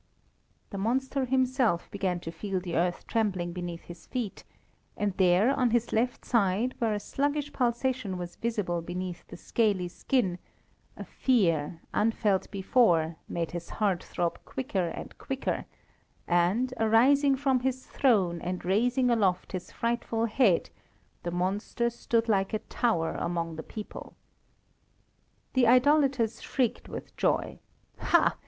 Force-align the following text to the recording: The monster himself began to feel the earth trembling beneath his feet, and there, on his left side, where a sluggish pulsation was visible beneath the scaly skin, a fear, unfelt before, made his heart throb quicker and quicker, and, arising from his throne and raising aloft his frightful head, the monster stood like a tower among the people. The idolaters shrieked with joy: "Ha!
The 0.71 0.79
monster 0.79 1.25
himself 1.25 1.87
began 1.91 2.19
to 2.21 2.31
feel 2.31 2.59
the 2.59 2.75
earth 2.75 3.05
trembling 3.05 3.53
beneath 3.53 3.83
his 3.83 4.07
feet, 4.07 4.43
and 4.97 5.15
there, 5.17 5.51
on 5.51 5.69
his 5.69 5.93
left 5.93 6.25
side, 6.25 6.73
where 6.79 6.95
a 6.95 6.99
sluggish 6.99 7.53
pulsation 7.53 8.17
was 8.17 8.35
visible 8.35 8.81
beneath 8.81 9.27
the 9.27 9.37
scaly 9.37 9.87
skin, 9.87 10.39
a 10.97 11.03
fear, 11.05 11.81
unfelt 11.93 12.49
before, 12.49 13.17
made 13.29 13.51
his 13.51 13.69
heart 13.69 14.03
throb 14.03 14.43
quicker 14.43 14.87
and 14.87 15.15
quicker, 15.19 15.65
and, 16.27 16.73
arising 16.79 17.35
from 17.35 17.59
his 17.59 17.85
throne 17.85 18.41
and 18.41 18.65
raising 18.65 19.11
aloft 19.11 19.51
his 19.51 19.71
frightful 19.71 20.25
head, 20.25 20.71
the 21.21 21.29
monster 21.29 21.91
stood 21.91 22.27
like 22.27 22.55
a 22.55 22.59
tower 22.73 23.11
among 23.19 23.55
the 23.55 23.61
people. 23.61 24.15
The 25.53 25.67
idolaters 25.67 26.41
shrieked 26.41 26.89
with 26.89 27.15
joy: 27.17 27.59
"Ha! 27.99 28.35